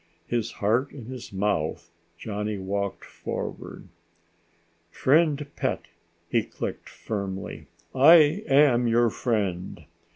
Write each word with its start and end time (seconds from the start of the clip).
His 0.25 0.53
heart 0.53 0.91
in 0.93 1.05
his 1.05 1.31
mouth, 1.31 1.91
Johnny 2.17 2.57
walked 2.57 3.05
forward. 3.05 3.87
"Friend 4.89 5.45
pet," 5.55 5.89
he 6.27 6.41
clicked 6.41 6.89
firmly, 6.89 7.67
"I 7.93 8.43
am 8.47 8.87
your 8.87 9.11
friend." 9.11 9.85